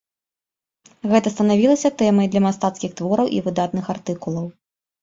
Гэта 1.11 1.27
станавілася 1.35 1.93
тэмай 2.01 2.27
для 2.33 2.43
мастацкіх 2.49 2.91
твораў 2.99 3.27
і 3.39 3.47
выдатных 3.51 3.85
артыкулаў. 3.99 4.55